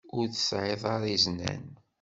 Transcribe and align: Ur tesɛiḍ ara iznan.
Ur 0.17 0.25
tesɛiḍ 0.27 0.83
ara 0.93 1.07
iznan. 1.15 1.65